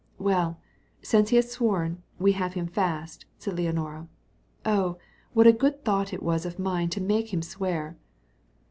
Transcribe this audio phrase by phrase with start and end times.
[0.17, 0.59] "Well,
[1.03, 4.07] since he has sworn, we have him fast," said Leonora.
[4.65, 4.97] "Oh,
[5.33, 7.97] what a good thought it was of mine to make him swear!"